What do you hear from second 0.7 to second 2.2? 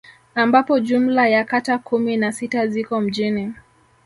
jumla ya kata kumi